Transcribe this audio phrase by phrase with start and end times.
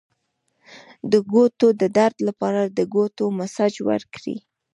[1.11, 4.37] د ګوتو د درد لپاره د ګوتو مساج وکړئ